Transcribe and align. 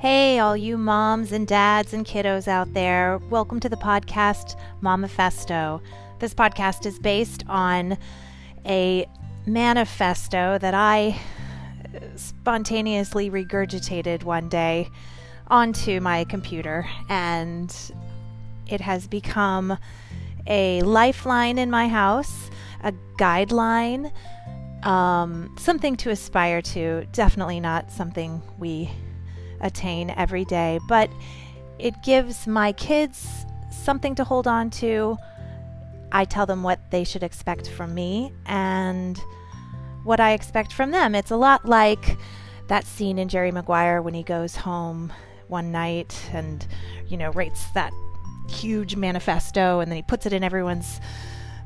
Hey, 0.00 0.38
all 0.38 0.56
you 0.56 0.78
moms 0.78 1.32
and 1.32 1.44
dads 1.44 1.92
and 1.92 2.06
kiddos 2.06 2.46
out 2.46 2.72
there. 2.72 3.18
Welcome 3.30 3.58
to 3.58 3.68
the 3.68 3.74
podcast 3.74 4.56
Momifesto. 4.80 5.82
This 6.20 6.32
podcast 6.32 6.86
is 6.86 7.00
based 7.00 7.42
on 7.48 7.98
a 8.64 9.08
manifesto 9.44 10.56
that 10.58 10.72
I 10.72 11.20
spontaneously 12.14 13.28
regurgitated 13.28 14.22
one 14.22 14.48
day 14.48 14.88
onto 15.48 15.98
my 15.98 16.22
computer, 16.22 16.88
and 17.08 17.74
it 18.68 18.80
has 18.80 19.08
become 19.08 19.76
a 20.46 20.80
lifeline 20.82 21.58
in 21.58 21.72
my 21.72 21.88
house, 21.88 22.50
a 22.84 22.92
guideline, 23.18 24.12
um, 24.84 25.56
something 25.58 25.96
to 25.96 26.10
aspire 26.10 26.62
to. 26.62 27.04
Definitely 27.10 27.58
not 27.58 27.90
something 27.90 28.40
we 28.60 28.92
attain 29.60 30.10
every 30.10 30.44
day, 30.44 30.78
but 30.88 31.10
it 31.78 31.94
gives 32.02 32.46
my 32.46 32.72
kids 32.72 33.46
something 33.70 34.14
to 34.16 34.24
hold 34.24 34.46
on 34.46 34.70
to. 34.70 35.16
I 36.10 36.24
tell 36.24 36.46
them 36.46 36.62
what 36.62 36.90
they 36.90 37.04
should 37.04 37.22
expect 37.22 37.68
from 37.68 37.94
me 37.94 38.32
and 38.46 39.20
what 40.04 40.20
I 40.20 40.32
expect 40.32 40.72
from 40.72 40.90
them. 40.90 41.14
It's 41.14 41.30
a 41.30 41.36
lot 41.36 41.66
like 41.66 42.16
that 42.68 42.84
scene 42.84 43.18
in 43.18 43.28
Jerry 43.28 43.52
Maguire 43.52 44.02
when 44.02 44.14
he 44.14 44.22
goes 44.22 44.56
home 44.56 45.12
one 45.48 45.72
night 45.72 46.18
and, 46.32 46.66
you 47.08 47.16
know, 47.16 47.30
writes 47.30 47.64
that 47.74 47.92
huge 48.48 48.96
manifesto 48.96 49.80
and 49.80 49.90
then 49.90 49.96
he 49.96 50.02
puts 50.02 50.26
it 50.26 50.32
in 50.32 50.42
everyone's 50.42 51.00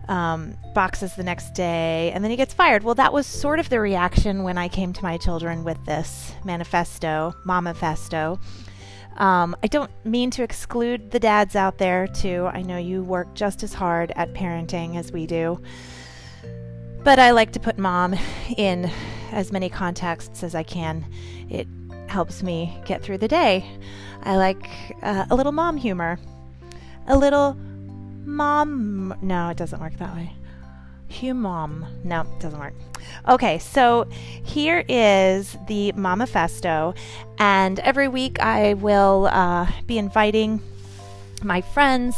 um, 0.08 0.56
boxes 0.74 1.14
the 1.14 1.22
next 1.22 1.54
day, 1.54 2.10
and 2.12 2.22
then 2.22 2.30
he 2.30 2.36
gets 2.36 2.54
fired. 2.54 2.82
Well, 2.82 2.94
that 2.96 3.12
was 3.12 3.26
sort 3.26 3.58
of 3.58 3.68
the 3.68 3.80
reaction 3.80 4.42
when 4.42 4.58
I 4.58 4.68
came 4.68 4.92
to 4.92 5.02
my 5.02 5.16
children 5.16 5.64
with 5.64 5.84
this 5.84 6.32
manifesto, 6.44 7.34
Momifesto. 7.46 8.40
Um, 9.16 9.54
I 9.62 9.66
don't 9.66 9.90
mean 10.04 10.30
to 10.32 10.42
exclude 10.42 11.10
the 11.10 11.20
dads 11.20 11.54
out 11.54 11.78
there, 11.78 12.06
too. 12.06 12.48
I 12.52 12.62
know 12.62 12.78
you 12.78 13.02
work 13.02 13.34
just 13.34 13.62
as 13.62 13.74
hard 13.74 14.12
at 14.16 14.32
parenting 14.32 14.96
as 14.96 15.12
we 15.12 15.26
do. 15.26 15.60
But 17.04 17.18
I 17.18 17.32
like 17.32 17.52
to 17.52 17.60
put 17.60 17.78
mom 17.78 18.14
in 18.56 18.90
as 19.32 19.52
many 19.52 19.68
contexts 19.68 20.42
as 20.42 20.54
I 20.54 20.62
can. 20.62 21.04
It 21.50 21.66
helps 22.08 22.42
me 22.42 22.78
get 22.84 23.02
through 23.02 23.18
the 23.18 23.28
day. 23.28 23.68
I 24.22 24.36
like 24.36 24.68
uh, 25.02 25.26
a 25.30 25.34
little 25.34 25.52
mom 25.52 25.76
humor, 25.76 26.18
a 27.06 27.16
little 27.16 27.56
mom. 28.24 29.14
No, 29.22 29.48
it 29.50 29.56
doesn't 29.56 29.80
work 29.80 29.96
that 29.98 30.14
way. 30.14 30.32
Humom. 31.10 32.04
No, 32.04 32.22
it 32.22 32.40
doesn't 32.40 32.58
work. 32.58 32.74
Okay, 33.28 33.58
so 33.58 34.08
here 34.44 34.84
is 34.88 35.56
the 35.66 35.92
Momifesto, 35.92 36.96
and 37.38 37.78
every 37.80 38.08
week 38.08 38.40
I 38.40 38.74
will 38.74 39.28
uh, 39.30 39.70
be 39.86 39.98
inviting 39.98 40.60
my 41.42 41.60
friends 41.60 42.16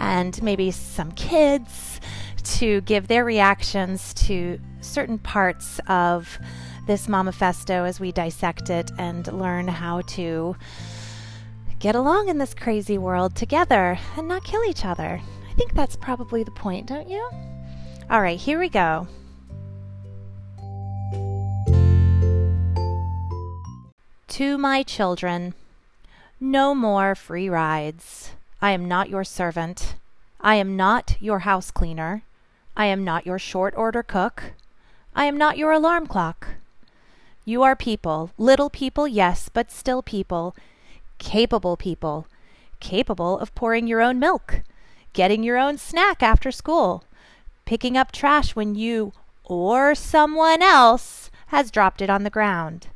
and 0.00 0.40
maybe 0.42 0.70
some 0.70 1.12
kids 1.12 2.00
to 2.44 2.80
give 2.82 3.08
their 3.08 3.24
reactions 3.24 4.12
to 4.14 4.60
certain 4.80 5.18
parts 5.18 5.80
of 5.88 6.38
this 6.86 7.06
Momifesto 7.06 7.86
as 7.86 7.98
we 7.98 8.12
dissect 8.12 8.70
it 8.70 8.90
and 8.98 9.32
learn 9.32 9.66
how 9.66 10.02
to 10.02 10.56
get 11.78 11.94
along 11.94 12.28
in 12.28 12.38
this 12.38 12.54
crazy 12.54 12.98
world 12.98 13.34
together 13.34 13.98
and 14.16 14.28
not 14.28 14.44
kill 14.44 14.64
each 14.64 14.84
other 14.84 15.20
think 15.56 15.74
that's 15.74 15.96
probably 15.96 16.42
the 16.42 16.50
point, 16.50 16.86
don't 16.86 17.08
you? 17.08 17.28
All 18.10 18.20
right, 18.20 18.38
here 18.38 18.58
we 18.58 18.68
go. 18.68 19.08
To 24.28 24.58
my 24.58 24.82
children, 24.82 25.54
no 26.38 26.74
more 26.74 27.14
free 27.14 27.48
rides. 27.48 28.32
I 28.60 28.72
am 28.72 28.86
not 28.86 29.08
your 29.08 29.24
servant. 29.24 29.94
I 30.40 30.56
am 30.56 30.76
not 30.76 31.16
your 31.20 31.40
house 31.40 31.70
cleaner. 31.70 32.22
I 32.76 32.86
am 32.86 33.02
not 33.02 33.24
your 33.24 33.38
short 33.38 33.74
order 33.76 34.02
cook. 34.02 34.52
I 35.14 35.24
am 35.24 35.38
not 35.38 35.56
your 35.56 35.72
alarm 35.72 36.06
clock. 36.06 36.48
You 37.46 37.62
are 37.62 37.74
people, 37.74 38.30
little 38.36 38.68
people, 38.68 39.08
yes, 39.08 39.48
but 39.48 39.70
still 39.70 40.02
people, 40.02 40.54
capable 41.18 41.76
people, 41.76 42.26
capable 42.80 43.38
of 43.38 43.54
pouring 43.54 43.86
your 43.86 44.02
own 44.02 44.18
milk, 44.18 44.62
getting 45.16 45.42
your 45.42 45.56
own 45.56 45.78
snack 45.78 46.22
after 46.22 46.52
school, 46.52 47.02
picking 47.64 47.96
up 47.96 48.12
trash 48.12 48.54
when 48.54 48.74
you 48.74 49.14
or 49.44 49.94
someone 49.94 50.60
else 50.60 51.30
has 51.46 51.70
dropped 51.70 52.02
it 52.02 52.10
on 52.10 52.22
the 52.22 52.28
ground. 52.28 52.88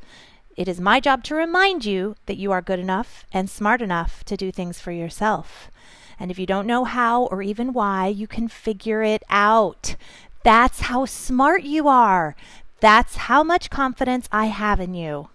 It 0.54 0.68
is 0.68 0.82
my 0.82 1.00
job 1.00 1.24
to 1.24 1.34
remind 1.34 1.86
you 1.86 2.16
that 2.26 2.36
you 2.36 2.52
are 2.52 2.60
good 2.60 2.78
enough 2.78 3.24
and 3.32 3.48
smart 3.48 3.80
enough 3.80 4.22
to 4.24 4.36
do 4.36 4.52
things 4.52 4.78
for 4.78 4.92
yourself. 4.92 5.70
And 6.18 6.30
if 6.30 6.38
you 6.38 6.44
don't 6.44 6.66
know 6.66 6.84
how 6.84 7.24
or 7.24 7.40
even 7.40 7.72
why, 7.72 8.08
you 8.08 8.26
can 8.26 8.48
figure 8.48 9.02
it 9.02 9.22
out. 9.30 9.96
That's 10.44 10.80
how 10.80 11.06
smart 11.06 11.62
you 11.62 11.88
are. 11.88 12.36
That's 12.80 13.16
how 13.16 13.42
much 13.42 13.70
confidence 13.70 14.28
I 14.30 14.46
have 14.46 14.78
in 14.78 14.92
you. 14.92 15.30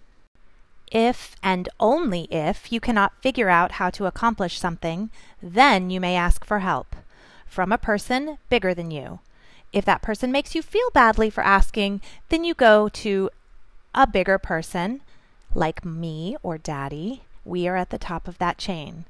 If 0.92 1.36
and 1.42 1.68
only 1.80 2.22
if 2.30 2.70
you 2.70 2.80
cannot 2.80 3.20
figure 3.20 3.48
out 3.48 3.72
how 3.72 3.90
to 3.90 4.06
accomplish 4.06 4.58
something, 4.58 5.10
then 5.42 5.90
you 5.90 6.00
may 6.00 6.16
ask 6.16 6.44
for 6.44 6.60
help 6.60 6.94
from 7.46 7.72
a 7.72 7.78
person 7.78 8.38
bigger 8.48 8.74
than 8.74 8.90
you. 8.90 9.20
If 9.72 9.84
that 9.84 10.02
person 10.02 10.30
makes 10.30 10.54
you 10.54 10.62
feel 10.62 10.90
badly 10.92 11.30
for 11.30 11.42
asking, 11.42 12.00
then 12.28 12.44
you 12.44 12.54
go 12.54 12.88
to 12.88 13.30
a 13.94 14.06
bigger 14.06 14.38
person, 14.38 15.00
like 15.54 15.84
me 15.84 16.36
or 16.42 16.58
daddy. 16.58 17.22
We 17.44 17.66
are 17.66 17.76
at 17.76 17.90
the 17.90 17.98
top 17.98 18.28
of 18.28 18.38
that 18.38 18.58
chain. 18.58 19.06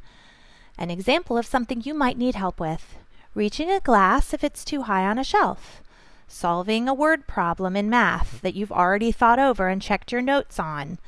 An 0.79 0.91
example 0.91 1.37
of 1.39 1.47
something 1.47 1.83
you 1.83 1.95
might 1.95 2.19
need 2.19 2.35
help 2.35 2.61
with 2.61 2.97
reaching 3.35 3.71
a 3.71 3.81
glass 3.81 4.33
if 4.33 4.43
it's 4.43 4.65
too 4.65 4.83
high 4.83 5.07
on 5.07 5.19
a 5.19 5.25
shelf, 5.25 5.83
solving 6.27 6.89
a 6.89 6.95
word 6.95 7.27
problem 7.27 7.77
in 7.77 7.91
math 7.91 8.41
that 8.41 8.55
you've 8.55 8.73
already 8.73 9.13
thought 9.13 9.39
over 9.39 9.69
and 9.69 9.83
checked 9.83 10.11
your 10.11 10.23
notes 10.23 10.59
on 10.59 10.99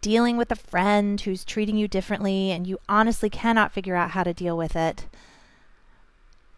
dealing 0.00 0.36
with 0.36 0.50
a 0.50 0.56
friend 0.56 1.20
who's 1.20 1.44
treating 1.44 1.76
you 1.76 1.86
differently 1.86 2.50
and 2.50 2.66
you 2.66 2.78
honestly 2.88 3.28
cannot 3.28 3.72
figure 3.72 3.96
out 3.96 4.12
how 4.12 4.24
to 4.24 4.32
deal 4.32 4.56
with 4.56 4.74
it. 4.74 5.06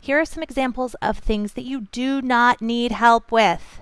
Here 0.01 0.21
are 0.21 0.25
some 0.25 0.43
examples 0.43 0.95
of 1.03 1.19
things 1.19 1.53
that 1.53 1.65
you 1.65 1.83
do 1.93 2.21
not 2.23 2.61
need 2.61 2.93
help 2.93 3.31
with 3.31 3.81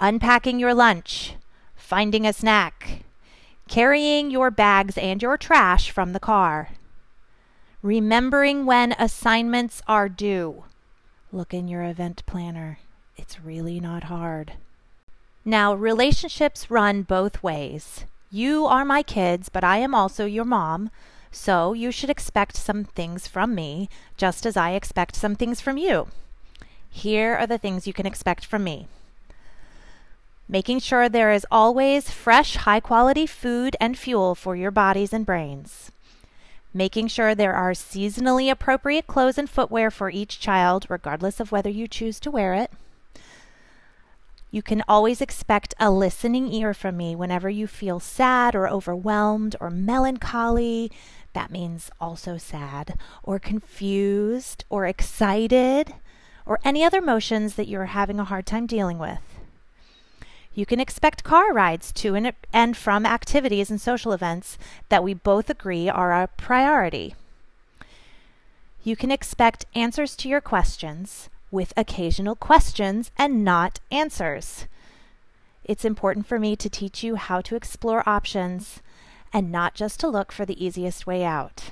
unpacking 0.00 0.58
your 0.58 0.74
lunch, 0.74 1.34
finding 1.76 2.26
a 2.26 2.32
snack, 2.32 3.04
carrying 3.68 4.30
your 4.30 4.50
bags 4.50 4.98
and 4.98 5.22
your 5.22 5.36
trash 5.36 5.90
from 5.90 6.12
the 6.12 6.20
car, 6.20 6.70
remembering 7.82 8.66
when 8.66 8.92
assignments 8.98 9.80
are 9.86 10.08
due. 10.08 10.64
Look 11.32 11.54
in 11.54 11.68
your 11.68 11.84
event 11.84 12.24
planner. 12.26 12.78
It's 13.16 13.40
really 13.40 13.78
not 13.78 14.04
hard. 14.04 14.54
Now, 15.44 15.74
relationships 15.74 16.70
run 16.70 17.02
both 17.02 17.42
ways. 17.42 18.04
You 18.34 18.64
are 18.64 18.86
my 18.86 19.02
kids, 19.02 19.50
but 19.50 19.62
I 19.62 19.76
am 19.76 19.94
also 19.94 20.24
your 20.24 20.46
mom, 20.46 20.90
so 21.30 21.74
you 21.74 21.92
should 21.92 22.08
expect 22.08 22.56
some 22.56 22.82
things 22.82 23.28
from 23.28 23.54
me, 23.54 23.90
just 24.16 24.46
as 24.46 24.56
I 24.56 24.70
expect 24.70 25.16
some 25.16 25.34
things 25.34 25.60
from 25.60 25.76
you. 25.76 26.08
Here 26.88 27.34
are 27.34 27.46
the 27.46 27.58
things 27.58 27.86
you 27.86 27.92
can 27.92 28.06
expect 28.06 28.46
from 28.46 28.64
me. 28.64 28.86
Making 30.48 30.78
sure 30.78 31.10
there 31.10 31.30
is 31.30 31.46
always 31.50 32.10
fresh, 32.10 32.56
high 32.56 32.80
quality 32.80 33.26
food 33.26 33.76
and 33.78 33.98
fuel 33.98 34.34
for 34.34 34.56
your 34.56 34.70
bodies 34.70 35.12
and 35.12 35.26
brains, 35.26 35.92
making 36.72 37.08
sure 37.08 37.34
there 37.34 37.52
are 37.52 37.72
seasonally 37.72 38.50
appropriate 38.50 39.06
clothes 39.06 39.36
and 39.36 39.50
footwear 39.50 39.90
for 39.90 40.08
each 40.08 40.40
child, 40.40 40.86
regardless 40.88 41.38
of 41.38 41.52
whether 41.52 41.68
you 41.68 41.86
choose 41.86 42.18
to 42.20 42.30
wear 42.30 42.54
it 42.54 42.70
you 44.52 44.60
can 44.62 44.84
always 44.86 45.22
expect 45.22 45.74
a 45.80 45.90
listening 45.90 46.52
ear 46.52 46.74
from 46.74 46.98
me 46.98 47.16
whenever 47.16 47.48
you 47.48 47.66
feel 47.66 47.98
sad 47.98 48.54
or 48.54 48.68
overwhelmed 48.68 49.56
or 49.60 49.70
melancholy. 49.70 50.92
That 51.32 51.50
means 51.50 51.90
also 51.98 52.36
sad, 52.36 52.98
or 53.22 53.38
confused, 53.38 54.66
or 54.68 54.84
excited, 54.84 55.94
or 56.44 56.60
any 56.66 56.84
other 56.84 56.98
emotions 56.98 57.54
that 57.54 57.66
you're 57.66 57.86
having 57.86 58.20
a 58.20 58.24
hard 58.24 58.44
time 58.44 58.66
dealing 58.66 58.98
with. 58.98 59.22
You 60.52 60.66
can 60.66 60.80
expect 60.80 61.24
car 61.24 61.54
rides 61.54 61.90
to 61.92 62.14
and 62.52 62.76
from 62.76 63.06
activities 63.06 63.70
and 63.70 63.80
social 63.80 64.12
events 64.12 64.58
that 64.90 65.02
we 65.02 65.14
both 65.14 65.48
agree 65.48 65.88
are 65.88 66.12
a 66.12 66.28
priority. 66.36 67.14
You 68.84 68.96
can 68.96 69.10
expect 69.10 69.64
answers 69.74 70.14
to 70.16 70.28
your 70.28 70.42
questions 70.42 71.30
with 71.52 71.72
occasional 71.76 72.34
questions 72.34 73.12
and 73.16 73.44
not 73.44 73.78
answers. 73.92 74.66
It's 75.64 75.84
important 75.84 76.26
for 76.26 76.40
me 76.40 76.56
to 76.56 76.68
teach 76.68 77.04
you 77.04 77.14
how 77.14 77.40
to 77.42 77.54
explore 77.54 78.08
options 78.08 78.80
and 79.32 79.52
not 79.52 79.74
just 79.74 80.00
to 80.00 80.08
look 80.08 80.32
for 80.32 80.44
the 80.44 80.62
easiest 80.62 81.06
way 81.06 81.22
out. 81.22 81.70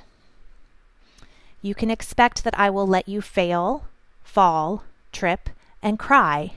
You 1.61 1.75
can 1.75 1.91
expect 1.91 2.43
that 2.43 2.57
I 2.57 2.69
will 2.69 2.87
let 2.87 3.09
you 3.09 3.21
fail, 3.21 3.87
fall, 4.23 4.83
trip, 5.11 5.49
and 5.81 5.99
cry. 5.99 6.53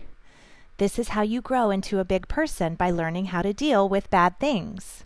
This 0.79 0.99
is 0.99 1.09
how 1.09 1.23
you 1.23 1.41
grow 1.41 1.71
into 1.71 1.99
a 1.99 2.05
big 2.05 2.29
person 2.29 2.75
by 2.75 2.91
learning 2.91 3.27
how 3.27 3.43
to 3.43 3.53
deal 3.53 3.89
with 3.89 4.11
bad 4.11 4.39
things. 4.39 5.05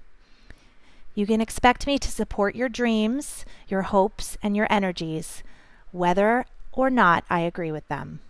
You 1.14 1.26
can 1.26 1.40
expect 1.40 1.86
me 1.86 1.98
to 1.98 2.10
support 2.10 2.54
your 2.54 2.68
dreams, 2.68 3.44
your 3.68 3.82
hopes, 3.82 4.38
and 4.42 4.56
your 4.56 4.68
energies, 4.70 5.42
whether 5.90 6.44
or 6.72 6.90
not 6.90 7.24
I 7.28 7.40
agree 7.40 7.72
with 7.72 7.86
them. 7.88 8.20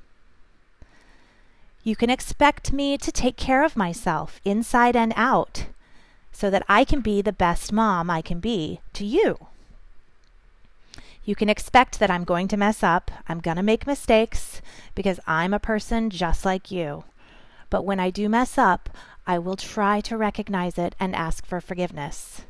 You 1.82 1.96
can 1.96 2.10
expect 2.10 2.72
me 2.72 2.98
to 2.98 3.12
take 3.12 3.36
care 3.36 3.64
of 3.64 3.76
myself 3.76 4.40
inside 4.44 4.96
and 4.96 5.12
out 5.16 5.66
so 6.32 6.50
that 6.50 6.64
I 6.68 6.84
can 6.84 7.00
be 7.00 7.22
the 7.22 7.32
best 7.32 7.72
mom 7.72 8.10
I 8.10 8.22
can 8.22 8.40
be 8.40 8.80
to 8.92 9.04
you. 9.04 9.46
You 11.24 11.34
can 11.34 11.48
expect 11.48 11.98
that 11.98 12.10
I'm 12.10 12.24
going 12.24 12.48
to 12.48 12.56
mess 12.56 12.82
up, 12.82 13.10
I'm 13.28 13.40
going 13.40 13.56
to 13.58 13.62
make 13.62 13.86
mistakes 13.86 14.62
because 14.94 15.20
I'm 15.26 15.52
a 15.52 15.58
person 15.58 16.10
just 16.10 16.44
like 16.44 16.70
you. 16.70 17.04
But 17.70 17.84
when 17.84 18.00
I 18.00 18.10
do 18.10 18.28
mess 18.28 18.56
up, 18.56 18.88
I 19.26 19.38
will 19.38 19.56
try 19.56 20.00
to 20.02 20.16
recognize 20.16 20.78
it 20.78 20.94
and 20.98 21.14
ask 21.14 21.44
for 21.44 21.60
forgiveness. 21.60 22.42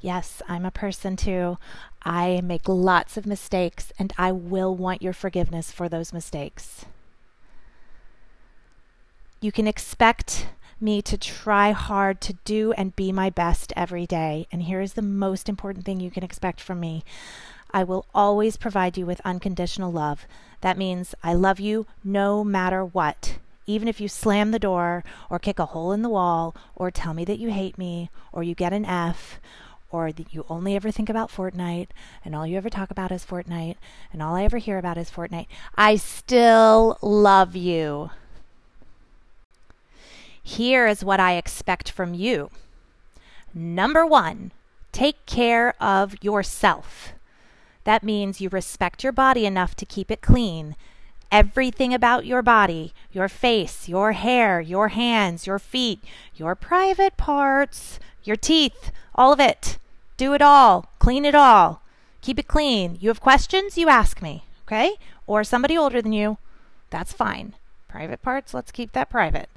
Yes, 0.00 0.42
I'm 0.48 0.64
a 0.64 0.70
person 0.70 1.16
too. 1.16 1.58
I 2.04 2.40
make 2.42 2.68
lots 2.68 3.16
of 3.16 3.26
mistakes, 3.26 3.92
and 3.98 4.12
I 4.16 4.32
will 4.32 4.74
want 4.74 5.02
your 5.02 5.12
forgiveness 5.12 5.72
for 5.72 5.88
those 5.88 6.12
mistakes. 6.12 6.84
You 9.40 9.52
can 9.52 9.66
expect 9.66 10.48
me 10.80 11.02
to 11.02 11.18
try 11.18 11.72
hard 11.72 12.20
to 12.20 12.34
do 12.44 12.72
and 12.72 12.94
be 12.94 13.10
my 13.10 13.30
best 13.30 13.72
every 13.76 14.06
day. 14.06 14.46
And 14.52 14.62
here 14.62 14.80
is 14.80 14.94
the 14.94 15.02
most 15.02 15.48
important 15.48 15.84
thing 15.84 16.00
you 16.00 16.10
can 16.10 16.22
expect 16.22 16.60
from 16.60 16.80
me 16.80 17.04
I 17.70 17.84
will 17.84 18.06
always 18.14 18.56
provide 18.56 18.96
you 18.96 19.04
with 19.04 19.20
unconditional 19.24 19.92
love. 19.92 20.26
That 20.62 20.78
means 20.78 21.14
I 21.22 21.34
love 21.34 21.60
you 21.60 21.86
no 22.02 22.42
matter 22.42 22.84
what. 22.84 23.38
Even 23.66 23.88
if 23.88 24.00
you 24.00 24.08
slam 24.08 24.50
the 24.50 24.58
door, 24.58 25.04
or 25.28 25.38
kick 25.38 25.58
a 25.58 25.66
hole 25.66 25.92
in 25.92 26.00
the 26.00 26.08
wall, 26.08 26.56
or 26.74 26.90
tell 26.90 27.12
me 27.12 27.26
that 27.26 27.38
you 27.38 27.50
hate 27.50 27.76
me, 27.76 28.08
or 28.32 28.42
you 28.42 28.54
get 28.54 28.72
an 28.72 28.86
F, 28.86 29.38
or 29.90 30.12
that 30.12 30.34
you 30.34 30.44
only 30.48 30.76
ever 30.76 30.90
think 30.90 31.08
about 31.08 31.30
Fortnite 31.30 31.88
and 32.24 32.34
all 32.34 32.46
you 32.46 32.56
ever 32.56 32.70
talk 32.70 32.90
about 32.90 33.10
is 33.10 33.24
Fortnite 33.24 33.76
and 34.12 34.22
all 34.22 34.34
I 34.36 34.44
ever 34.44 34.58
hear 34.58 34.78
about 34.78 34.98
is 34.98 35.10
Fortnite, 35.10 35.46
I 35.76 35.96
still 35.96 36.98
love 37.00 37.56
you. 37.56 38.10
Here 40.42 40.86
is 40.86 41.04
what 41.04 41.20
I 41.20 41.36
expect 41.36 41.90
from 41.90 42.14
you. 42.14 42.50
Number 43.54 44.06
one, 44.06 44.52
take 44.92 45.26
care 45.26 45.74
of 45.82 46.14
yourself. 46.22 47.12
That 47.84 48.02
means 48.02 48.40
you 48.40 48.48
respect 48.48 49.02
your 49.02 49.12
body 49.12 49.46
enough 49.46 49.74
to 49.76 49.86
keep 49.86 50.10
it 50.10 50.20
clean. 50.20 50.76
Everything 51.30 51.92
about 51.92 52.24
your 52.24 52.42
body, 52.42 52.92
your 53.12 53.28
face, 53.28 53.88
your 53.88 54.12
hair, 54.12 54.60
your 54.60 54.88
hands, 54.88 55.46
your 55.46 55.58
feet, 55.58 56.00
your 56.34 56.54
private 56.54 57.16
parts, 57.16 57.98
your 58.28 58.36
teeth, 58.36 58.92
all 59.14 59.32
of 59.32 59.40
it. 59.40 59.78
Do 60.16 60.34
it 60.34 60.42
all. 60.42 60.90
Clean 60.98 61.24
it 61.24 61.34
all. 61.34 61.82
Keep 62.20 62.38
it 62.38 62.48
clean. 62.48 62.98
You 63.00 63.08
have 63.08 63.20
questions? 63.20 63.78
You 63.78 63.88
ask 63.88 64.20
me, 64.20 64.44
okay? 64.66 64.92
Or 65.26 65.42
somebody 65.42 65.76
older 65.76 66.02
than 66.02 66.12
you. 66.12 66.38
That's 66.90 67.12
fine. 67.12 67.54
Private 67.88 68.22
parts, 68.22 68.52
let's 68.52 68.70
keep 68.70 68.92
that 68.92 69.10
private. 69.10 69.48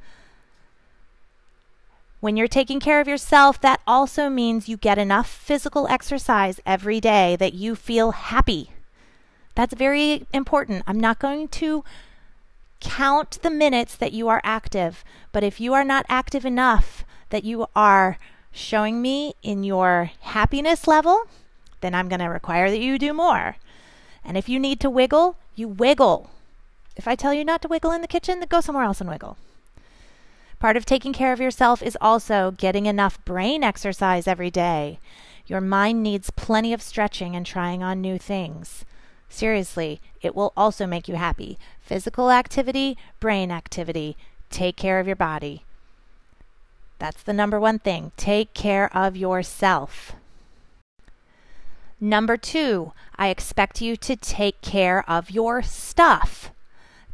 When 2.22 2.38
you're 2.38 2.48
taking 2.48 2.80
care 2.80 3.02
of 3.02 3.08
yourself, 3.08 3.60
that 3.62 3.82
also 3.88 4.30
means 4.30 4.70
you 4.70 4.78
get 4.78 4.98
enough 4.98 5.28
physical 5.28 5.88
exercise 5.88 6.60
every 6.66 7.02
day 7.02 7.36
that 7.38 7.54
you 7.54 7.76
feel 7.76 8.12
happy. 8.12 8.72
That's 9.56 9.74
very 9.74 10.28
important. 10.32 10.84
I'm 10.88 11.00
not 11.00 11.20
going 11.20 11.48
to 11.50 11.84
count 12.80 13.40
the 13.42 13.50
minutes 13.50 13.96
that 13.96 14.14
you 14.14 14.28
are 14.28 14.42
active, 14.44 15.04
but 15.32 15.44
if 15.44 15.60
you 15.60 15.74
are 15.74 15.84
not 15.84 16.06
active 16.08 16.46
enough 16.46 17.04
that 17.32 17.44
you 17.44 17.66
are 17.76 18.18
showing 18.52 19.02
me 19.02 19.34
in 19.42 19.64
your 19.64 20.12
happiness 20.22 20.88
level, 20.88 21.24
then 21.82 21.96
I'm 21.96 22.10
going 22.10 22.20
to 22.20 22.26
require 22.26 22.70
that 22.70 22.80
you 22.80 22.98
do 22.98 23.14
more. 23.14 23.58
And 24.24 24.38
if 24.38 24.48
you 24.48 24.60
need 24.60 24.80
to 24.82 24.90
wiggle, 24.90 25.38
you 25.56 25.68
wiggle. 25.68 26.30
If 26.96 27.08
I 27.08 27.16
tell 27.16 27.34
you 27.34 27.44
not 27.44 27.62
to 27.64 27.68
wiggle 27.68 27.92
in 27.92 28.02
the 28.02 28.08
kitchen, 28.08 28.40
then 28.40 28.48
go 28.50 28.62
somewhere 28.62 28.84
else 28.84 29.02
and 29.02 29.10
wiggle. 29.10 29.38
Part 30.60 30.78
of 30.78 30.86
taking 30.86 31.12
care 31.12 31.34
of 31.34 31.40
yourself 31.40 31.82
is 31.82 31.98
also 32.00 32.52
getting 32.52 32.86
enough 32.86 33.24
brain 33.26 33.64
exercise 33.64 34.28
every 34.28 34.52
day. 34.52 35.00
Your 35.48 35.62
mind 35.62 36.04
needs 36.04 36.30
plenty 36.30 36.72
of 36.72 36.84
stretching 36.84 37.36
and 37.36 37.46
trying 37.46 37.82
on 37.82 38.00
new 38.00 38.20
things. 38.20 38.86
Seriously, 39.28 40.02
it 40.22 40.36
will 40.36 40.54
also 40.56 40.86
make 40.86 41.08
you 41.08 41.16
happy. 41.16 41.58
Physical 41.82 42.30
activity, 42.30 42.96
brain 43.20 43.50
activity. 43.50 44.16
Take 44.50 44.76
care 44.76 45.00
of 45.00 45.08
your 45.08 45.16
body. 45.16 45.64
That's 47.02 47.24
the 47.24 47.34
number 47.34 47.60
one 47.60 47.80
thing. 47.80 48.12
Take 48.16 48.54
care 48.54 48.96
of 48.96 49.18
yourself. 49.18 50.14
Number 52.00 52.38
two, 52.38 52.94
I 53.16 53.30
expect 53.30 53.82
you 53.82 53.96
to 53.98 54.16
take 54.16 54.62
care 54.62 55.04
of 55.10 55.32
your 55.32 55.64
stuff. 55.64 56.52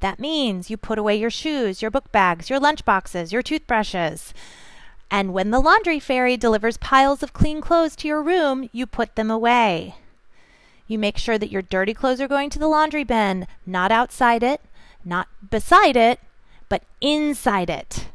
That 0.02 0.20
means 0.20 0.70
you 0.70 0.76
put 0.76 1.00
away 1.00 1.16
your 1.16 1.30
shoes, 1.30 1.82
your 1.82 1.90
book 1.90 2.12
bags, 2.12 2.50
your 2.50 2.60
lunch 2.60 2.84
boxes, 2.84 3.32
your 3.32 3.42
toothbrushes. 3.42 4.34
And 5.10 5.32
when 5.32 5.52
the 5.52 5.62
laundry 5.62 6.02
fairy 6.02 6.36
delivers 6.36 6.76
piles 6.76 7.24
of 7.24 7.32
clean 7.32 7.62
clothes 7.62 7.96
to 7.96 8.10
your 8.10 8.22
room, 8.22 8.70
you 8.74 8.88
put 8.88 9.16
them 9.16 9.32
away. 9.32 9.96
You 10.86 11.00
make 11.00 11.18
sure 11.18 11.38
that 11.38 11.50
your 11.50 11.62
dirty 11.62 11.94
clothes 11.94 12.20
are 12.20 12.28
going 12.28 12.50
to 12.50 12.60
the 12.60 12.68
laundry 12.68 13.06
bin, 13.06 13.48
not 13.66 13.94
outside 13.94 14.44
it, 14.44 14.60
not 15.06 15.30
beside 15.50 15.96
it, 15.96 16.20
but 16.68 16.84
inside 17.00 17.70
it. 17.70 18.10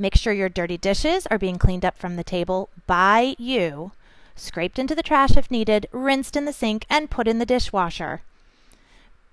Make 0.00 0.16
sure 0.16 0.32
your 0.32 0.48
dirty 0.48 0.78
dishes 0.78 1.26
are 1.26 1.36
being 1.36 1.58
cleaned 1.58 1.84
up 1.84 1.98
from 1.98 2.16
the 2.16 2.24
table 2.24 2.70
by 2.86 3.34
you, 3.38 3.92
scraped 4.34 4.78
into 4.78 4.94
the 4.94 5.02
trash 5.02 5.36
if 5.36 5.50
needed, 5.50 5.88
rinsed 5.92 6.36
in 6.36 6.46
the 6.46 6.54
sink, 6.54 6.86
and 6.88 7.10
put 7.10 7.28
in 7.28 7.38
the 7.38 7.44
dishwasher. 7.44 8.22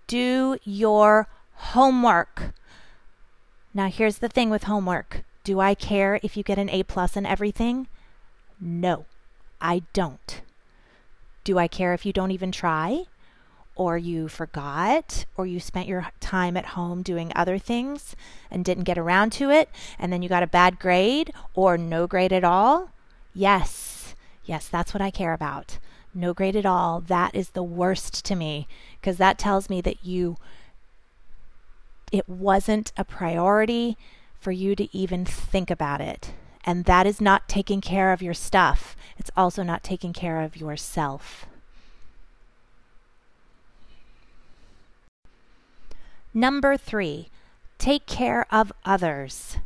Do 0.08 0.58
your 0.66 1.30
homework. 1.54 2.52
Now, 3.74 3.88
here's 3.88 4.18
the 4.18 4.28
thing 4.28 4.50
with 4.50 4.64
homework 4.64 5.24
do 5.46 5.62
I 5.62 5.74
care 5.74 6.20
if 6.22 6.36
you 6.36 6.44
get 6.44 6.60
an 6.60 6.70
A 6.70 6.84
plus 6.84 7.16
in 7.16 7.26
everything? 7.26 7.88
No, 8.60 9.06
I 9.62 9.84
don't. 9.94 10.42
Do 11.46 11.58
I 11.58 11.70
care 11.70 11.94
if 11.94 12.06
you 12.06 12.12
don't 12.12 12.32
even 12.32 12.52
try? 12.52 13.06
Or 13.78 13.98
you 13.98 14.28
forgot, 14.28 15.26
or 15.38 15.46
you 15.46 15.60
spent 15.60 15.88
your 15.88 16.08
time 16.20 16.58
at 16.58 16.66
home 16.66 17.04
doing 17.04 17.32
other 17.36 17.60
things 17.60 18.16
and 18.50 18.66
didn't 18.66 18.86
get 18.86 18.98
around 18.98 19.32
to 19.32 19.52
it, 19.52 19.70
and 20.00 20.12
then 20.12 20.22
you 20.22 20.28
got 20.28 20.44
a 20.44 20.48
bad 20.48 20.80
grade 20.80 21.32
or 21.54 21.78
no 21.78 22.08
grade 22.08 22.34
at 22.34 22.44
all? 22.44 22.90
Yes, 23.34 24.16
yes, 24.46 24.68
that's 24.68 24.94
what 24.94 25.02
I 25.02 25.12
care 25.12 25.34
about. 25.34 25.78
No 26.14 26.34
grade 26.34 26.56
at 26.56 26.66
all. 26.66 27.02
That 27.02 27.36
is 27.36 27.52
the 27.52 27.62
worst 27.62 28.26
to 28.26 28.36
me 28.36 28.68
because 29.00 29.18
that 29.18 29.38
tells 29.38 29.70
me 29.70 29.80
that 29.82 30.04
you, 30.04 30.38
it 32.12 32.28
wasn't 32.28 32.92
a 32.98 33.06
priority 33.06 33.96
for 34.40 34.52
you 34.52 34.76
to 34.76 34.96
even 34.98 35.24
think 35.24 35.70
about 35.70 36.02
it. 36.02 36.34
And 36.66 36.86
that 36.86 37.06
is 37.06 37.22
not 37.22 37.48
taking 37.48 37.80
care 37.80 38.12
of 38.12 38.24
your 38.24 38.34
stuff. 38.34 38.96
It's 39.18 39.32
also 39.38 39.62
not 39.62 39.84
taking 39.84 40.14
care 40.14 40.42
of 40.42 40.58
yourself. 40.58 41.46
Number 46.38 46.78
three, 46.78 47.30
take 47.80 48.06
care 48.06 48.46
of 48.52 48.72
others. 48.86 49.58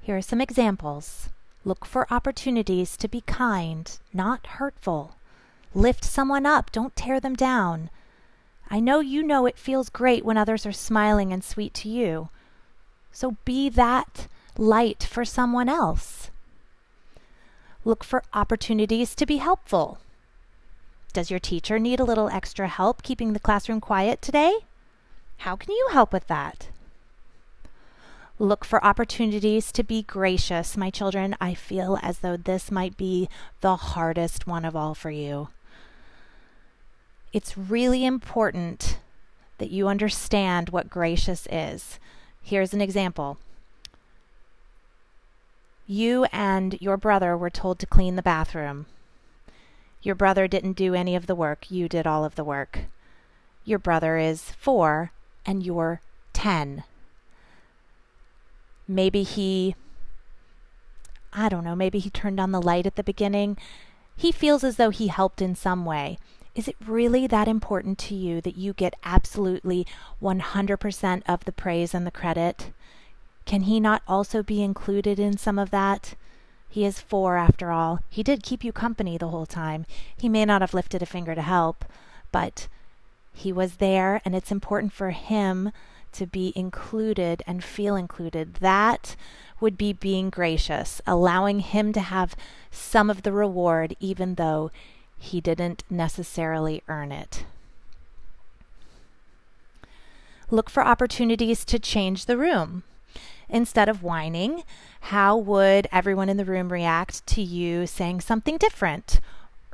Here 0.00 0.16
are 0.16 0.20
some 0.20 0.40
examples. 0.40 1.28
Look 1.64 1.84
for 1.84 2.12
opportunities 2.12 2.96
to 2.96 3.06
be 3.06 3.20
kind, 3.20 3.88
not 4.12 4.44
hurtful. 4.58 5.14
Lift 5.72 6.02
someone 6.02 6.46
up, 6.46 6.72
don't 6.72 6.96
tear 6.96 7.20
them 7.20 7.36
down. 7.36 7.90
I 8.72 8.80
know 8.80 8.98
you 8.98 9.22
know 9.22 9.46
it 9.46 9.56
feels 9.56 9.88
great 9.88 10.24
when 10.24 10.36
others 10.36 10.66
are 10.66 10.72
smiling 10.72 11.32
and 11.32 11.44
sweet 11.44 11.74
to 11.74 11.88
you. 11.88 12.28
So 13.12 13.36
be 13.44 13.68
that 13.68 14.26
light 14.58 15.04
for 15.04 15.24
someone 15.24 15.68
else. 15.68 16.32
Look 17.84 18.02
for 18.02 18.24
opportunities 18.34 19.14
to 19.14 19.26
be 19.26 19.36
helpful. 19.36 19.98
Does 21.12 21.30
your 21.30 21.38
teacher 21.38 21.78
need 21.78 22.00
a 22.00 22.04
little 22.04 22.28
extra 22.30 22.66
help 22.66 23.04
keeping 23.04 23.32
the 23.32 23.38
classroom 23.38 23.80
quiet 23.80 24.20
today? 24.20 24.56
How 25.42 25.56
can 25.56 25.72
you 25.72 25.88
help 25.90 26.12
with 26.12 26.28
that? 26.28 26.68
Look 28.38 28.64
for 28.64 28.84
opportunities 28.84 29.72
to 29.72 29.82
be 29.82 30.04
gracious. 30.04 30.76
My 30.76 30.88
children, 30.88 31.34
I 31.40 31.52
feel 31.54 31.98
as 32.00 32.20
though 32.20 32.36
this 32.36 32.70
might 32.70 32.96
be 32.96 33.28
the 33.60 33.74
hardest 33.74 34.46
one 34.46 34.64
of 34.64 34.76
all 34.76 34.94
for 34.94 35.10
you. 35.10 35.48
It's 37.32 37.58
really 37.58 38.04
important 38.04 39.00
that 39.58 39.72
you 39.72 39.88
understand 39.88 40.68
what 40.68 40.88
gracious 40.88 41.48
is. 41.50 41.98
Here's 42.40 42.72
an 42.72 42.80
example. 42.80 43.38
You 45.88 46.26
and 46.30 46.80
your 46.80 46.96
brother 46.96 47.36
were 47.36 47.50
told 47.50 47.80
to 47.80 47.86
clean 47.86 48.14
the 48.14 48.22
bathroom. 48.22 48.86
Your 50.02 50.14
brother 50.14 50.46
didn't 50.46 50.74
do 50.74 50.94
any 50.94 51.16
of 51.16 51.26
the 51.26 51.34
work, 51.34 51.68
you 51.68 51.88
did 51.88 52.06
all 52.06 52.24
of 52.24 52.36
the 52.36 52.44
work. 52.44 52.84
Your 53.64 53.80
brother 53.80 54.18
is 54.18 54.52
four 54.52 55.10
and 55.44 55.62
you're 55.64 56.00
10. 56.32 56.84
Maybe 58.88 59.22
he, 59.22 59.74
I 61.32 61.48
don't 61.48 61.64
know, 61.64 61.76
maybe 61.76 61.98
he 61.98 62.10
turned 62.10 62.40
on 62.40 62.52
the 62.52 62.60
light 62.60 62.86
at 62.86 62.96
the 62.96 63.04
beginning 63.04 63.56
He 64.16 64.32
feels 64.32 64.62
as 64.64 64.76
though 64.76 64.90
he 64.90 65.08
helped 65.08 65.40
in 65.42 65.54
some 65.54 65.84
way. 65.84 66.18
Is 66.54 66.68
it 66.68 66.76
really 66.86 67.26
that 67.26 67.48
important 67.48 67.98
to 68.00 68.14
you 68.14 68.40
that 68.42 68.56
you 68.56 68.74
get 68.74 68.94
absolutely 69.04 69.86
100% 70.22 71.22
of 71.26 71.44
the 71.44 71.52
praise 71.52 71.94
and 71.94 72.06
the 72.06 72.10
credit? 72.10 72.72
Can 73.46 73.62
he 73.62 73.80
not 73.80 74.02
also 74.06 74.42
be 74.42 74.62
included 74.62 75.18
in 75.18 75.38
some 75.38 75.58
of 75.58 75.70
that? 75.70 76.14
He 76.68 76.84
is 76.84 77.00
four, 77.00 77.36
after 77.36 77.70
all. 77.70 78.00
He 78.08 78.22
did 78.22 78.42
keep 78.42 78.64
you 78.64 78.72
company 78.72 79.18
the 79.18 79.28
whole 79.28 79.46
time. 79.46 79.86
He 80.16 80.28
may 80.28 80.44
not 80.44 80.60
have 80.60 80.74
lifted 80.74 81.02
a 81.02 81.06
finger 81.06 81.34
to 81.34 81.42
help, 81.42 81.84
but 82.30 82.68
he 83.32 83.52
was 83.52 83.76
there, 83.76 84.20
and 84.24 84.34
it's 84.34 84.52
important 84.52 84.92
for 84.92 85.10
him 85.10 85.72
to 86.12 86.26
be 86.26 86.52
included 86.54 87.42
and 87.46 87.64
feel 87.64 87.96
included. 87.96 88.54
That 88.54 89.16
would 89.60 89.78
be 89.78 89.92
being 89.92 90.28
gracious, 90.28 91.00
allowing 91.06 91.60
him 91.60 91.92
to 91.94 92.00
have 92.00 92.36
some 92.70 93.08
of 93.08 93.22
the 93.22 93.32
reward, 93.32 93.96
even 94.00 94.34
though 94.34 94.70
he 95.18 95.40
didn't 95.40 95.84
necessarily 95.88 96.82
earn 96.88 97.12
it. 97.12 97.44
Look 100.50 100.68
for 100.68 100.84
opportunities 100.84 101.64
to 101.64 101.78
change 101.78 102.26
the 102.26 102.36
room. 102.36 102.82
Instead 103.48 103.88
of 103.88 104.02
whining, 104.02 104.64
how 105.00 105.36
would 105.36 105.86
everyone 105.92 106.28
in 106.28 106.36
the 106.36 106.44
room 106.44 106.70
react 106.70 107.26
to 107.28 107.42
you 107.42 107.86
saying 107.86 108.20
something 108.20 108.58
different 108.58 109.20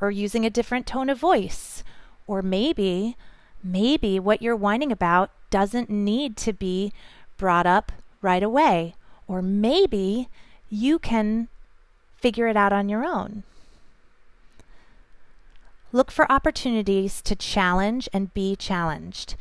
or 0.01 0.11
using 0.11 0.45
a 0.45 0.51
different 0.51 0.87
tone 0.87 1.09
of 1.09 1.19
voice? 1.19 1.83
Or 2.27 2.43
maybe, 2.43 3.17
maybe 3.63 4.19
what 4.19 4.43
you're 4.43 4.57
whining 4.57 4.93
about 4.93 5.31
doesn't 5.51 5.91
need 5.91 6.37
to 6.39 6.53
be 6.53 6.93
brought 7.37 7.67
up 7.67 7.93
right 8.21 8.43
away. 8.43 8.95
Or 9.27 9.43
maybe 9.43 10.29
you 10.71 10.99
can 10.99 11.49
figure 12.17 12.47
it 12.47 12.57
out 12.57 12.73
on 12.73 12.89
your 12.89 13.05
own. 13.05 13.45
Look 15.93 16.11
for 16.11 16.31
opportunities 16.31 17.23
to 17.23 17.35
challenge 17.35 18.09
and 18.13 18.35
be 18.35 18.57
challenged. 18.57 19.37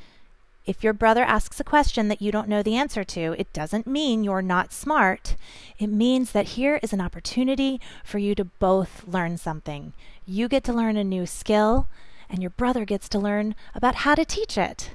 If 0.66 0.84
your 0.84 0.94
brother 0.94 1.24
asks 1.24 1.60
a 1.60 1.64
question 1.64 2.10
that 2.10 2.22
you 2.22 2.32
don't 2.32 2.50
know 2.50 2.62
the 2.62 2.76
answer 2.76 3.04
to, 3.06 3.36
it 3.38 3.52
doesn't 3.54 3.88
mean 3.88 4.24
you're 4.24 4.42
not 4.42 4.74
smart. 4.74 5.36
It 5.80 5.88
means 5.88 6.34
that 6.34 6.50
here 6.50 6.80
is 6.84 6.92
an 6.92 7.02
opportunity 7.02 7.80
for 8.04 8.18
you 8.18 8.36
to 8.36 8.46
both 8.46 9.08
learn 9.08 9.38
something. 9.38 9.94
You 10.26 10.50
get 10.50 10.66
to 10.66 10.74
learn 10.74 10.98
a 10.98 11.06
new 11.06 11.26
skill, 11.26 11.88
and 12.30 12.42
your 12.42 12.52
brother 12.52 12.86
gets 12.86 13.10
to 13.10 13.20
learn 13.20 13.56
about 13.74 13.96
how 13.96 14.16
to 14.16 14.26
teach 14.26 14.58
it 14.58 14.92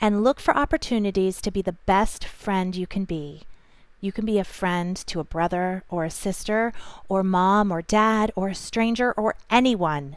and 0.00 0.24
look 0.24 0.40
for 0.40 0.56
opportunities 0.56 1.40
to 1.40 1.50
be 1.52 1.62
the 1.62 1.76
best 1.86 2.24
friend 2.24 2.74
you 2.74 2.88
can 2.88 3.04
be. 3.04 3.42
You 4.00 4.10
can 4.10 4.26
be 4.26 4.40
a 4.40 4.44
friend 4.44 4.96
to 5.06 5.20
a 5.20 5.24
brother 5.24 5.84
or 5.88 6.04
a 6.04 6.10
sister 6.10 6.72
or 7.08 7.22
mom 7.22 7.70
or 7.70 7.82
dad 7.82 8.32
or 8.34 8.48
a 8.48 8.54
stranger 8.54 9.12
or 9.12 9.36
anyone. 9.48 10.16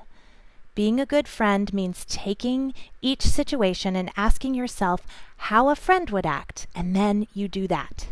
Being 0.73 0.99
a 0.99 1.05
good 1.05 1.27
friend 1.27 1.71
means 1.71 2.03
taking 2.03 2.73
each 3.01 3.21
situation 3.21 3.95
and 3.95 4.11
asking 4.17 4.55
yourself 4.55 5.05
how 5.37 5.69
a 5.69 5.75
friend 5.75 6.09
would 6.09 6.25
act, 6.25 6.65
and 6.75 6.95
then 6.95 7.27
you 7.33 7.47
do 7.47 7.67
that. 7.67 8.07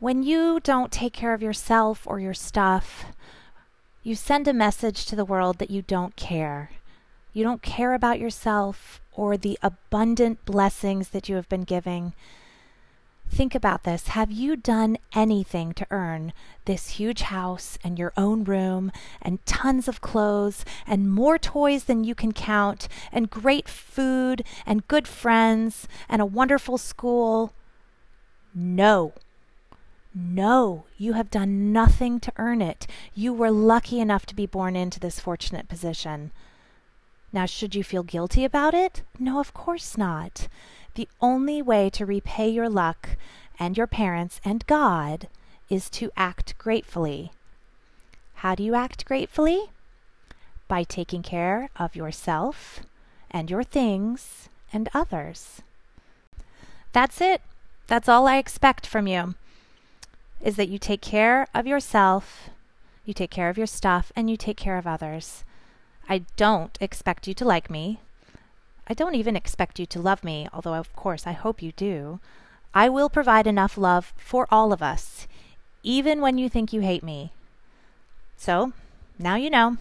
When 0.00 0.22
you 0.22 0.60
don't 0.60 0.92
take 0.92 1.14
care 1.14 1.32
of 1.32 1.42
yourself 1.42 2.06
or 2.06 2.20
your 2.20 2.34
stuff, 2.34 3.06
you 4.02 4.14
send 4.14 4.48
a 4.48 4.52
message 4.52 5.06
to 5.06 5.16
the 5.16 5.24
world 5.24 5.58
that 5.58 5.70
you 5.70 5.82
don't 5.82 6.16
care. 6.16 6.70
You 7.32 7.44
don't 7.44 7.62
care 7.62 7.94
about 7.94 8.18
yourself 8.18 9.00
or 9.12 9.36
the 9.36 9.58
abundant 9.62 10.44
blessings 10.44 11.10
that 11.10 11.28
you 11.28 11.36
have 11.36 11.48
been 11.48 11.62
giving. 11.62 12.12
Think 13.30 13.54
about 13.54 13.84
this. 13.84 14.08
Have 14.08 14.30
you 14.30 14.56
done 14.56 14.98
anything 15.14 15.72
to 15.74 15.86
earn 15.90 16.32
this 16.66 16.90
huge 16.90 17.22
house 17.22 17.78
and 17.82 17.98
your 17.98 18.12
own 18.16 18.44
room 18.44 18.92
and 19.22 19.44
tons 19.46 19.88
of 19.88 20.02
clothes 20.02 20.64
and 20.86 21.10
more 21.10 21.38
toys 21.38 21.84
than 21.84 22.04
you 22.04 22.14
can 22.14 22.32
count 22.32 22.88
and 23.10 23.30
great 23.30 23.68
food 23.68 24.44
and 24.66 24.86
good 24.88 25.08
friends 25.08 25.88
and 26.08 26.20
a 26.20 26.26
wonderful 26.26 26.76
school? 26.76 27.54
No. 28.54 29.14
No, 30.14 30.84
you 30.98 31.14
have 31.14 31.30
done 31.30 31.72
nothing 31.72 32.20
to 32.20 32.32
earn 32.36 32.60
it. 32.60 32.86
You 33.14 33.32
were 33.32 33.50
lucky 33.50 33.98
enough 33.98 34.26
to 34.26 34.34
be 34.34 34.46
born 34.46 34.76
into 34.76 35.00
this 35.00 35.20
fortunate 35.20 35.68
position. 35.68 36.32
Now, 37.32 37.46
should 37.46 37.74
you 37.74 37.82
feel 37.82 38.02
guilty 38.02 38.44
about 38.44 38.74
it? 38.74 39.02
No, 39.18 39.40
of 39.40 39.54
course 39.54 39.96
not. 39.96 40.48
The 40.96 41.08
only 41.22 41.62
way 41.62 41.88
to 41.90 42.04
repay 42.04 42.50
your 42.50 42.68
luck 42.68 43.10
and 43.58 43.76
your 43.78 43.86
parents 43.86 44.38
and 44.44 44.66
God 44.66 45.28
is 45.70 45.88
to 45.90 46.10
act 46.14 46.58
gratefully. 46.58 47.32
How 48.34 48.54
do 48.54 48.62
you 48.62 48.74
act 48.74 49.06
gratefully? 49.06 49.70
By 50.68 50.84
taking 50.84 51.22
care 51.22 51.70
of 51.76 51.96
yourself 51.96 52.80
and 53.30 53.50
your 53.50 53.64
things 53.64 54.50
and 54.74 54.90
others. 54.92 55.62
That's 56.92 57.22
it. 57.22 57.40
That's 57.86 58.08
all 58.08 58.28
I 58.28 58.36
expect 58.36 58.86
from 58.86 59.06
you. 59.06 59.34
Is 60.42 60.56
that 60.56 60.68
you 60.68 60.78
take 60.78 61.00
care 61.00 61.46
of 61.54 61.66
yourself, 61.66 62.50
you 63.04 63.14
take 63.14 63.30
care 63.30 63.48
of 63.48 63.56
your 63.56 63.66
stuff, 63.66 64.12
and 64.16 64.28
you 64.28 64.36
take 64.36 64.56
care 64.56 64.76
of 64.76 64.86
others. 64.86 65.44
I 66.08 66.22
don't 66.36 66.76
expect 66.80 67.28
you 67.28 67.34
to 67.34 67.44
like 67.44 67.70
me. 67.70 68.00
I 68.88 68.94
don't 68.94 69.14
even 69.14 69.36
expect 69.36 69.78
you 69.78 69.86
to 69.86 70.00
love 70.00 70.24
me, 70.24 70.48
although 70.52 70.74
of 70.74 70.94
course 70.96 71.26
I 71.26 71.32
hope 71.32 71.62
you 71.62 71.72
do. 71.72 72.18
I 72.74 72.88
will 72.88 73.08
provide 73.08 73.46
enough 73.46 73.78
love 73.78 74.12
for 74.16 74.46
all 74.50 74.72
of 74.72 74.82
us, 74.82 75.28
even 75.82 76.20
when 76.20 76.38
you 76.38 76.48
think 76.48 76.72
you 76.72 76.80
hate 76.80 77.02
me. 77.02 77.32
So, 78.36 78.72
now 79.18 79.36
you 79.36 79.50
know. 79.50 79.76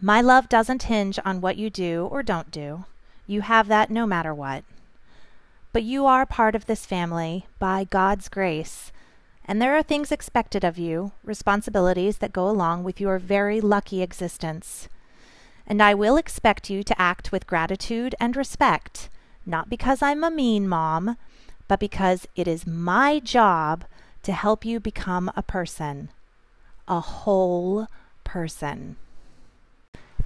My 0.00 0.20
love 0.20 0.48
doesn't 0.48 0.84
hinge 0.84 1.18
on 1.24 1.40
what 1.40 1.56
you 1.56 1.70
do 1.70 2.08
or 2.10 2.22
don't 2.22 2.50
do. 2.50 2.84
You 3.26 3.40
have 3.40 3.68
that 3.68 3.90
no 3.90 4.06
matter 4.06 4.34
what. 4.34 4.64
But 5.72 5.82
you 5.82 6.06
are 6.06 6.26
part 6.26 6.54
of 6.54 6.66
this 6.66 6.86
family 6.86 7.46
by 7.58 7.84
God's 7.84 8.28
grace, 8.28 8.92
and 9.44 9.60
there 9.60 9.76
are 9.76 9.82
things 9.82 10.10
expected 10.10 10.64
of 10.64 10.78
you, 10.78 11.12
responsibilities 11.22 12.18
that 12.18 12.32
go 12.32 12.48
along 12.48 12.84
with 12.84 13.00
your 13.00 13.18
very 13.18 13.60
lucky 13.60 14.02
existence 14.02 14.88
and 15.66 15.82
I 15.82 15.94
will 15.94 16.16
expect 16.16 16.70
you 16.70 16.82
to 16.82 17.00
act 17.00 17.32
with 17.32 17.46
gratitude 17.46 18.14
and 18.20 18.36
respect, 18.36 19.08
not 19.46 19.70
because 19.70 20.02
I'm 20.02 20.22
a 20.22 20.30
mean 20.30 20.68
mom, 20.68 21.16
but 21.68 21.80
because 21.80 22.26
it 22.36 22.46
is 22.46 22.66
my 22.66 23.18
job 23.18 23.84
to 24.22 24.32
help 24.32 24.64
you 24.64 24.78
become 24.78 25.30
a 25.36 25.42
person, 25.42 26.10
a 26.86 27.00
whole 27.00 27.88
person. 28.24 28.96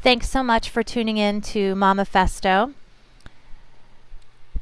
Thanks 0.02 0.28
so 0.28 0.42
much 0.42 0.70
for 0.70 0.82
tuning 0.82 1.18
in 1.18 1.40
to 1.42 1.74
Momifesto. 1.74 2.74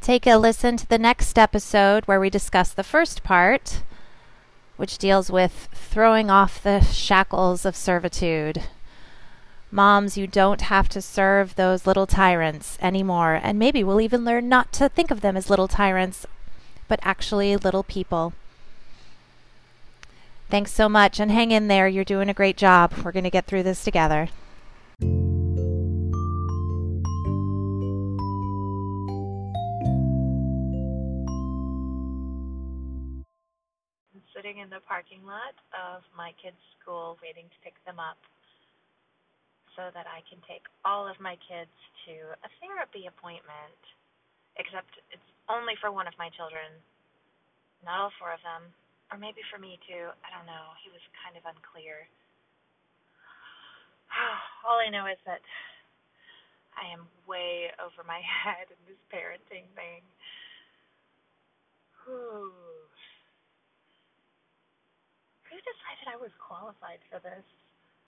Take 0.01 0.27
a 0.27 0.37
listen 0.37 0.77
to 0.77 0.87
the 0.87 0.99
next 0.99 1.39
episode 1.39 2.05
where 2.05 2.21
we 2.21 2.31
discuss 2.31 2.73
the 2.73 2.85
first 2.85 3.23
part, 3.23 3.83
which 4.77 4.99
deals 4.99 5.31
with 5.31 5.69
throwing 5.73 6.31
off 6.31 6.63
the 6.63 6.81
shackles 6.81 7.65
of 7.65 7.77
servitude. 7.77 8.65
Moms, 9.71 10.17
you 10.17 10.27
don't 10.27 10.63
have 10.63 10.89
to 10.91 11.03
serve 11.03 11.57
those 11.57 11.87
little 11.87 12.07
tyrants 12.07 12.79
anymore, 12.81 13.41
and 13.43 13.59
maybe 13.59 13.83
we'll 13.83 14.01
even 14.01 14.25
learn 14.25 14.49
not 14.49 14.73
to 14.75 14.89
think 14.89 15.11
of 15.11 15.21
them 15.21 15.37
as 15.37 15.51
little 15.51 15.69
tyrants, 15.69 16.25
but 16.89 17.01
actually 17.03 17.57
little 17.57 17.83
people. 17.83 18.33
Thanks 20.49 20.73
so 20.73 20.89
much, 20.89 21.19
and 21.19 21.31
hang 21.31 21.51
in 21.51 21.67
there. 21.69 21.89
You're 21.89 22.05
doing 22.05 22.29
a 22.29 22.35
great 22.35 22.57
job. 22.57 22.93
We're 23.05 23.13
going 23.13 23.25
to 23.25 23.31
get 23.31 23.47
through 23.47 23.65
this 23.65 23.83
together. 23.83 24.29
The 34.77 34.85
parking 34.85 35.25
lot 35.25 35.57
of 35.73 36.05
my 36.13 36.37
kids' 36.37 36.61
school 36.77 37.17
waiting 37.25 37.49
to 37.49 37.59
pick 37.65 37.73
them 37.89 37.97
up 37.97 38.21
so 39.73 39.89
that 39.97 40.05
I 40.05 40.21
can 40.29 40.37
take 40.45 40.69
all 40.85 41.09
of 41.09 41.17
my 41.17 41.41
kids 41.49 41.73
to 42.05 42.37
a 42.45 42.51
therapy 42.61 43.09
appointment, 43.09 43.81
except 44.61 44.93
it's 45.09 45.25
only 45.49 45.81
for 45.81 45.89
one 45.89 46.05
of 46.05 46.13
my 46.21 46.29
children, 46.37 46.69
not 47.89 48.05
all 48.05 48.13
four 48.21 48.37
of 48.37 48.45
them, 48.45 48.69
or 49.09 49.17
maybe 49.17 49.41
for 49.49 49.57
me 49.57 49.81
too. 49.89 50.13
I 50.21 50.29
don't 50.29 50.45
know. 50.45 50.77
He 50.85 50.93
was 50.93 51.01
kind 51.25 51.41
of 51.41 51.49
unclear. 51.49 52.05
All 54.67 54.83
I 54.83 54.91
know 54.91 55.07
is 55.07 55.21
that 55.31 55.47
I 56.75 56.91
am 56.91 57.07
way 57.25 57.71
over 57.79 58.03
my 58.03 58.19
head 58.43 58.67
in 58.67 58.81
this 58.91 58.99
parenting 59.09 59.71
thing. 59.79 60.03
Whew. 62.05 62.76
Who 65.51 65.57
decided 65.63 66.07
I 66.11 66.19
was 66.19 66.33
qualified 66.41 67.01
for 67.11 67.21
this? 67.21 67.45